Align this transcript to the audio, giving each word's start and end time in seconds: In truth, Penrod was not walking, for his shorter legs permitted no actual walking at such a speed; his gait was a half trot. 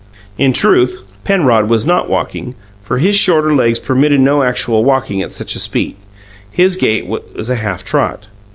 In 0.39 0.51
truth, 0.51 1.03
Penrod 1.23 1.69
was 1.69 1.85
not 1.85 2.09
walking, 2.09 2.55
for 2.81 2.97
his 2.97 3.15
shorter 3.15 3.53
legs 3.53 3.77
permitted 3.77 4.19
no 4.19 4.41
actual 4.41 4.83
walking 4.83 5.21
at 5.21 5.31
such 5.31 5.55
a 5.55 5.59
speed; 5.59 5.95
his 6.49 6.75
gait 6.75 7.05
was 7.05 7.51
a 7.51 7.55
half 7.55 7.85
trot. 7.85 8.25